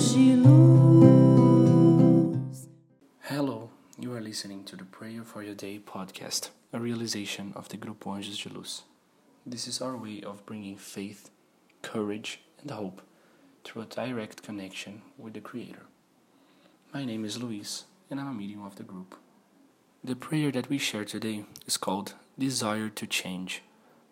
de 0.00 0.34
luz. 0.34 0.56
Hello, 3.20 3.70
you 3.98 4.14
are 4.14 4.20
listening 4.20 4.64
to 4.64 4.74
the 4.74 4.84
Prayer 4.84 5.22
for 5.22 5.42
Your 5.42 5.54
Day 5.54 5.78
podcast, 5.78 6.48
a 6.72 6.80
realization 6.80 7.52
of 7.54 7.68
the 7.68 7.76
Grupo 7.76 8.16
Anjos 8.16 8.42
de 8.42 8.48
Luz. 8.48 8.84
This 9.44 9.68
is 9.68 9.82
our 9.82 9.98
way 9.98 10.22
of 10.22 10.46
bringing 10.46 10.76
faith, 10.76 11.28
courage, 11.82 12.40
and 12.62 12.70
hope 12.70 13.02
through 13.62 13.82
a 13.82 13.86
direct 13.86 14.42
connection 14.42 15.02
with 15.18 15.34
the 15.34 15.40
Creator. 15.40 15.84
My 16.94 17.04
name 17.04 17.26
is 17.26 17.42
Luis, 17.42 17.84
and 18.10 18.18
I'm 18.18 18.28
a 18.28 18.32
medium 18.32 18.64
of 18.64 18.76
the 18.76 18.84
group. 18.84 19.16
The 20.02 20.16
prayer 20.16 20.50
that 20.52 20.70
we 20.70 20.78
share 20.78 21.04
today 21.04 21.44
is 21.66 21.76
called 21.76 22.14
Desire 22.38 22.88
to 22.88 23.06
Change 23.06 23.62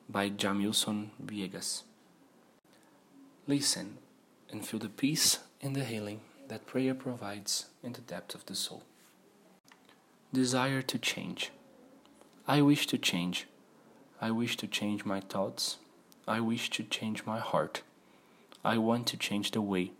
by 0.06 0.28
Jamilson 0.28 1.12
Viegas. 1.24 1.84
Listen 3.46 3.96
and 4.50 4.66
feel 4.66 4.80
the 4.80 4.90
peace 4.90 5.38
and 5.60 5.74
the 5.74 5.84
healing 5.84 6.20
that 6.48 6.66
prayer 6.66 6.94
provides 6.94 7.66
in 7.82 7.92
the 7.92 8.00
depth 8.00 8.34
of 8.34 8.46
the 8.46 8.54
soul. 8.54 8.82
Desire 10.32 10.82
to 10.82 10.98
change. 10.98 11.50
I 12.46 12.62
wish 12.62 12.86
to 12.88 12.98
change. 12.98 13.46
I 14.20 14.30
wish 14.30 14.56
to 14.58 14.66
change 14.66 15.04
my 15.04 15.20
thoughts. 15.20 15.78
I 16.26 16.40
wish 16.40 16.70
to 16.70 16.82
change 16.82 17.24
my 17.24 17.38
heart. 17.38 17.82
I 18.64 18.78
want 18.78 19.06
to 19.08 19.16
change 19.16 19.50
the 19.50 19.62
way 19.62 19.92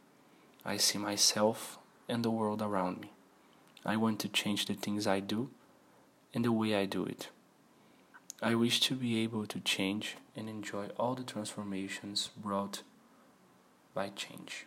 I 0.65 0.77
see 0.77 0.99
myself 0.99 1.79
and 2.09 2.25
the 2.25 2.31
world 2.31 2.61
around 2.61 3.01
me. 3.01 3.13
I 3.85 3.97
want 3.97 4.19
to 4.21 4.29
change 4.29 4.67
the 4.67 4.75
things 4.75 5.07
I 5.07 5.21
do 5.21 5.51
and 6.35 6.45
the 6.45 6.53
way 6.53 6.75
I 6.75 6.85
do 6.85 7.05
it. 7.05 7.29
I 8.43 8.55
wish 8.55 8.81
to 8.81 8.95
be 8.95 9.19
able 9.23 9.47
to 9.47 9.61
change 9.61 10.17
and 10.37 10.49
enjoy 10.49 10.89
all 10.99 11.15
the 11.15 11.25
transformations 11.25 12.31
brought 12.37 12.83
by 13.95 14.11
change. 14.11 14.67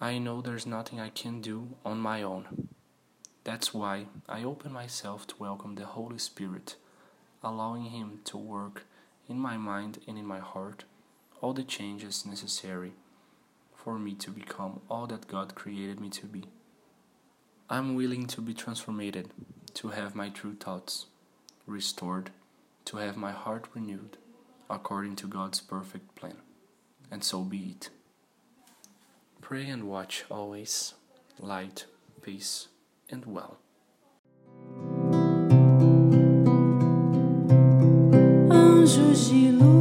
I 0.00 0.18
know 0.18 0.40
there's 0.40 0.64
nothing 0.64 1.00
I 1.00 1.08
can 1.08 1.40
do 1.40 1.70
on 1.84 1.98
my 1.98 2.22
own. 2.22 2.68
That's 3.42 3.74
why 3.74 4.06
I 4.28 4.44
open 4.44 4.72
myself 4.72 5.26
to 5.26 5.34
welcome 5.40 5.74
the 5.74 5.86
Holy 5.86 6.18
Spirit, 6.18 6.76
allowing 7.42 7.86
Him 7.86 8.20
to 8.26 8.36
work 8.36 8.84
in 9.28 9.40
my 9.40 9.56
mind 9.56 9.98
and 10.06 10.16
in 10.16 10.24
my 10.24 10.38
heart 10.38 10.84
all 11.40 11.52
the 11.52 11.64
changes 11.64 12.24
necessary 12.24 12.92
for 13.74 13.98
me 13.98 14.14
to 14.14 14.30
become 14.30 14.80
all 14.88 15.08
that 15.08 15.26
God 15.26 15.56
created 15.56 15.98
me 15.98 16.10
to 16.10 16.26
be. 16.26 16.44
I'm 17.68 17.96
willing 17.96 18.28
to 18.28 18.40
be 18.40 18.54
transformed, 18.54 19.32
to 19.74 19.88
have 19.88 20.14
my 20.14 20.28
true 20.28 20.54
thoughts 20.54 21.06
restored, 21.66 22.30
to 22.84 22.98
have 22.98 23.16
my 23.16 23.32
heart 23.32 23.66
renewed 23.74 24.16
according 24.70 25.16
to 25.16 25.26
God's 25.26 25.60
perfect 25.60 26.14
plan. 26.14 26.36
And 27.10 27.24
so 27.24 27.42
be 27.42 27.74
it 27.76 27.90
pray 29.48 29.66
and 29.66 29.84
watch 29.84 30.26
always. 30.30 30.92
Light, 31.40 31.86
peace, 32.20 32.68
and 33.08 33.24
well. 33.24 33.56
Anjos 38.50 39.30
de 39.30 39.52
luz. 39.52 39.77